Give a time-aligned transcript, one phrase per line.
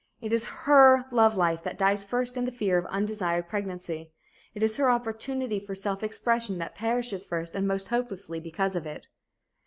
[0.19, 4.09] It is her love life that dies first in the fear of undesired pregnancy.
[4.55, 8.87] It is her opportunity for self expression that perishes first and most hopelessly because of
[8.87, 9.09] it.